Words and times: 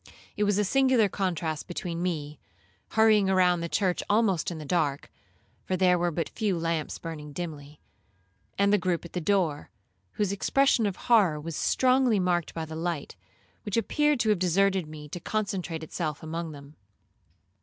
It 0.35 0.45
was 0.45 0.57
a 0.57 0.63
singular 0.63 1.07
contrast 1.07 1.67
between 1.67 2.01
me, 2.01 2.39
hurrying 2.93 3.27
round 3.27 3.61
the 3.61 3.69
church 3.69 4.01
almost 4.09 4.49
in 4.49 4.57
the 4.57 4.65
dark, 4.65 5.11
(for 5.63 5.77
there 5.77 5.99
were 5.99 6.09
but 6.09 6.29
a 6.29 6.31
few 6.31 6.57
lamps 6.57 6.97
burning 6.97 7.33
dimly), 7.33 7.79
and 8.57 8.73
the 8.73 8.79
groupe 8.79 9.05
at 9.05 9.13
the 9.13 9.21
door, 9.21 9.69
whose 10.13 10.31
expression 10.31 10.87
of 10.87 10.95
horror 10.95 11.39
was 11.39 11.55
strongly 11.55 12.19
marked 12.19 12.55
by 12.55 12.65
the 12.65 12.75
light, 12.75 13.15
which 13.61 13.77
appeared 13.77 14.19
to 14.21 14.29
have 14.29 14.39
deserted 14.39 14.87
me 14.87 15.07
to 15.07 15.19
concentrate 15.19 15.83
itself 15.83 16.23
among 16.23 16.51
them. 16.51 16.77